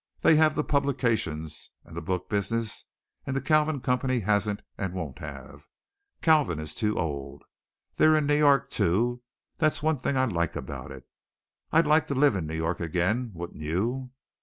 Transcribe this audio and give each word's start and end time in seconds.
They 0.21 0.35
have 0.35 0.55
the 0.55 0.63
publications 0.63 1.69
and 1.85 1.95
the 1.95 2.01
book 2.01 2.27
business, 2.27 2.85
and 3.27 3.35
the 3.35 3.39
Kalvin 3.39 3.83
Company 3.83 4.21
hasn't 4.21 4.63
and 4.75 4.95
won't 4.95 5.19
have. 5.19 5.67
Kalvin 6.23 6.57
is 6.59 6.73
too 6.73 6.97
old. 6.97 7.43
They're 7.97 8.15
in 8.15 8.25
New 8.25 8.35
York, 8.39 8.71
too; 8.71 9.21
that's 9.59 9.83
one 9.83 9.99
thing 9.99 10.17
I 10.17 10.25
like 10.25 10.55
about 10.55 10.91
it. 10.91 11.07
I'd 11.71 11.85
like 11.85 12.07
to 12.07 12.15
live 12.15 12.33
in 12.33 12.47
New 12.47 12.55
York 12.57 12.79
again. 12.79 13.29
Wouldn't 13.35 13.61
you?" 13.61 14.09